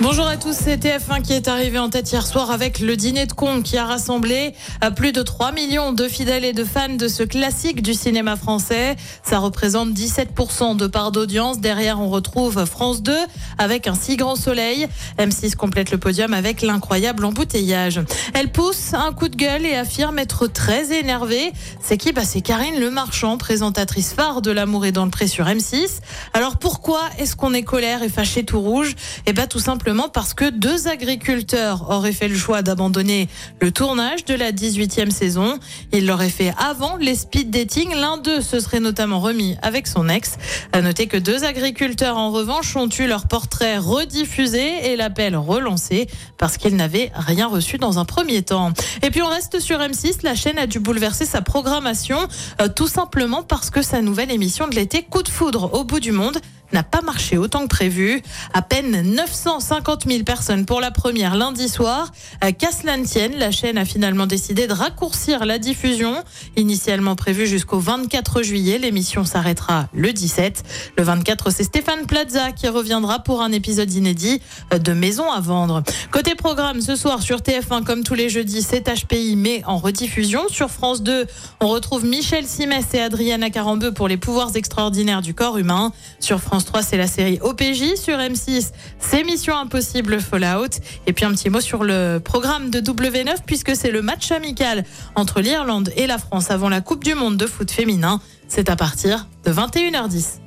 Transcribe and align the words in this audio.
Bonjour 0.00 0.28
à 0.28 0.36
tous, 0.36 0.52
c'est 0.52 0.76
TF1 0.76 1.22
qui 1.22 1.32
est 1.32 1.48
arrivé 1.48 1.76
en 1.76 1.90
tête 1.90 2.12
hier 2.12 2.24
soir 2.24 2.52
avec 2.52 2.78
le 2.78 2.94
dîner 2.94 3.26
de 3.26 3.32
con 3.32 3.62
qui 3.62 3.76
a 3.76 3.84
rassemblé 3.84 4.54
à 4.80 4.92
plus 4.92 5.10
de 5.10 5.22
3 5.22 5.50
millions 5.50 5.92
de 5.92 6.06
fidèles 6.06 6.44
et 6.44 6.52
de 6.52 6.62
fans 6.62 6.94
de 6.94 7.08
ce 7.08 7.24
classique 7.24 7.82
du 7.82 7.94
cinéma 7.94 8.36
français. 8.36 8.94
Ça 9.24 9.40
représente 9.40 9.90
17% 9.90 10.76
de 10.76 10.86
part 10.86 11.10
d'audience. 11.10 11.58
Derrière, 11.58 12.00
on 12.00 12.10
retrouve 12.10 12.64
France 12.64 13.02
2 13.02 13.12
avec 13.58 13.88
un 13.88 13.96
si 13.96 14.14
grand 14.14 14.36
soleil. 14.36 14.86
M6 15.18 15.56
complète 15.56 15.90
le 15.90 15.98
podium 15.98 16.32
avec 16.32 16.62
l'incroyable 16.62 17.24
embouteillage. 17.24 18.00
Elle 18.34 18.52
pousse 18.52 18.94
un 18.94 19.12
coup 19.12 19.28
de 19.28 19.34
gueule 19.34 19.66
et 19.66 19.74
affirme 19.74 20.20
être 20.20 20.46
très 20.46 20.96
énervée. 20.96 21.52
C'est 21.82 21.96
qui? 21.96 22.12
Bah, 22.12 22.22
C'est 22.24 22.40
Karine 22.40 22.78
Le 22.78 22.90
Marchand, 22.90 23.36
présentatrice 23.36 24.12
phare 24.12 24.42
de 24.42 24.52
L'amour 24.52 24.86
est 24.86 24.92
dans 24.92 25.04
le 25.04 25.10
pré 25.10 25.26
sur 25.26 25.46
M6. 25.46 25.98
Alors 26.34 26.58
pourquoi 26.58 27.00
est-ce 27.18 27.34
qu'on 27.34 27.52
est 27.52 27.64
colère 27.64 28.04
et 28.04 28.08
fâché 28.08 28.44
tout 28.44 28.60
rouge? 28.60 28.94
Eh 29.26 29.32
bien 29.32 29.48
tout 29.48 29.58
simplement 29.58 29.87
parce 30.12 30.34
que 30.34 30.50
deux 30.50 30.86
agriculteurs 30.86 31.90
auraient 31.90 32.12
fait 32.12 32.28
le 32.28 32.36
choix 32.36 32.60
d'abandonner 32.60 33.26
le 33.60 33.72
tournage 33.72 34.26
de 34.26 34.34
la 34.34 34.52
18e 34.52 35.10
saison. 35.10 35.58
Ils 35.92 36.06
l'auraient 36.06 36.28
fait 36.28 36.52
avant 36.58 36.96
les 36.96 37.14
speed 37.14 37.50
dating. 37.50 37.94
L'un 37.94 38.18
d'eux 38.18 38.42
se 38.42 38.60
serait 38.60 38.80
notamment 38.80 39.18
remis 39.18 39.56
avec 39.62 39.86
son 39.86 40.10
ex. 40.10 40.36
À 40.72 40.82
noter 40.82 41.06
que 41.06 41.16
deux 41.16 41.44
agriculteurs 41.44 42.18
en 42.18 42.30
revanche 42.30 42.76
ont 42.76 42.88
eu 42.98 43.06
leur 43.06 43.28
portrait 43.28 43.78
rediffusé 43.78 44.92
et 44.92 44.96
l'appel 44.96 45.34
relancé 45.36 46.06
parce 46.36 46.58
qu'ils 46.58 46.76
n'avaient 46.76 47.10
rien 47.14 47.46
reçu 47.46 47.78
dans 47.78 47.98
un 47.98 48.04
premier 48.04 48.42
temps. 48.42 48.74
Et 49.02 49.10
puis 49.10 49.22
on 49.22 49.28
reste 49.28 49.58
sur 49.58 49.78
M6. 49.78 50.18
La 50.22 50.34
chaîne 50.34 50.58
a 50.58 50.66
dû 50.66 50.80
bouleverser 50.80 51.24
sa 51.24 51.40
programmation 51.40 52.18
euh, 52.60 52.68
tout 52.68 52.88
simplement 52.88 53.42
parce 53.42 53.70
que 53.70 53.80
sa 53.80 54.02
nouvelle 54.02 54.30
émission 54.30 54.68
de 54.68 54.74
l'été 54.74 55.02
Coup 55.02 55.22
de 55.22 55.28
foudre 55.28 55.72
au 55.72 55.84
bout 55.84 56.00
du 56.00 56.12
monde 56.12 56.38
n'a 56.72 56.82
pas 56.82 57.00
marché 57.00 57.38
autant 57.38 57.62
que 57.62 57.68
prévu. 57.68 58.22
À 58.52 58.62
peine 58.62 59.14
950 59.14 59.77
000 60.06 60.24
personnes 60.24 60.66
pour 60.66 60.80
la 60.80 60.90
première 60.90 61.36
lundi 61.36 61.68
soir. 61.68 62.10
Qu'à 62.58 62.72
cela 62.72 62.98
tienne, 62.98 63.36
la 63.36 63.50
chaîne 63.50 63.78
a 63.78 63.84
finalement 63.84 64.26
décidé 64.26 64.66
de 64.66 64.72
raccourcir 64.72 65.44
la 65.44 65.58
diffusion. 65.58 66.14
Initialement 66.56 67.16
prévue 67.16 67.46
jusqu'au 67.46 67.78
24 67.78 68.42
juillet, 68.42 68.78
l'émission 68.78 69.24
s'arrêtera 69.24 69.88
le 69.92 70.12
17. 70.12 70.64
Le 70.96 71.02
24, 71.02 71.50
c'est 71.50 71.64
Stéphane 71.64 72.06
Plaza 72.06 72.52
qui 72.52 72.68
reviendra 72.68 73.20
pour 73.20 73.42
un 73.42 73.52
épisode 73.52 73.92
inédit 73.92 74.40
de 74.72 74.92
Maison 74.92 75.30
à 75.30 75.40
vendre. 75.40 75.82
Côté 76.10 76.34
programme, 76.34 76.80
ce 76.80 76.96
soir 76.96 77.22
sur 77.22 77.38
TF1, 77.38 77.84
comme 77.84 78.04
tous 78.04 78.14
les 78.14 78.28
jeudis, 78.28 78.62
c'est 78.62 78.88
HPI, 78.88 79.36
mais 79.36 79.62
en 79.66 79.78
rediffusion. 79.78 80.48
Sur 80.48 80.70
France 80.70 81.02
2, 81.02 81.26
on 81.60 81.68
retrouve 81.68 82.04
Michel 82.04 82.46
Simès 82.46 82.86
et 82.94 83.00
Adriana 83.00 83.50
Carambeu 83.50 83.92
pour 83.92 84.08
les 84.08 84.16
pouvoirs 84.16 84.56
extraordinaires 84.56 85.22
du 85.22 85.34
corps 85.34 85.58
humain. 85.58 85.92
Sur 86.20 86.40
France 86.40 86.64
3, 86.64 86.82
c'est 86.82 86.96
la 86.96 87.06
série 87.06 87.38
OPJ. 87.42 87.96
Sur 87.96 88.18
M6, 88.18 88.70
c'est 88.98 89.24
Mission 89.24 89.56
Impossible 89.68 90.18
Fallout. 90.22 90.80
Et 91.06 91.12
puis 91.12 91.26
un 91.26 91.32
petit 91.32 91.50
mot 91.50 91.60
sur 91.60 91.84
le 91.84 92.20
programme 92.24 92.70
de 92.70 92.80
W9, 92.80 93.36
puisque 93.44 93.76
c'est 93.76 93.90
le 93.90 94.00
match 94.00 94.32
amical 94.32 94.82
entre 95.14 95.42
l'Irlande 95.42 95.92
et 95.94 96.06
la 96.06 96.16
France 96.16 96.50
avant 96.50 96.70
la 96.70 96.80
Coupe 96.80 97.04
du 97.04 97.14
Monde 97.14 97.36
de 97.36 97.46
foot 97.46 97.70
féminin. 97.70 98.22
C'est 98.48 98.70
à 98.70 98.76
partir 98.76 99.28
de 99.44 99.52
21h10. 99.52 100.38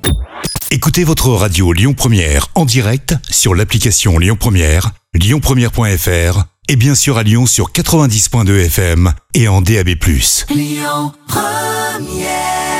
Écoutez 0.72 1.04
votre 1.04 1.28
radio 1.28 1.72
Lyon 1.72 1.94
Première 1.94 2.48
en 2.56 2.64
direct 2.64 3.14
sur 3.30 3.54
l'application 3.54 4.18
Lyon 4.18 4.36
Première, 4.36 4.90
lyonpremière.fr 5.14 6.44
et 6.68 6.76
bien 6.76 6.96
sûr 6.96 7.16
à 7.16 7.22
Lyon 7.22 7.46
sur 7.46 7.70
90.2 7.70 8.66
FM 8.66 9.12
et 9.34 9.46
en 9.46 9.60
DAB+. 9.60 9.90
Lyon 10.50 11.12
Première 11.28 12.71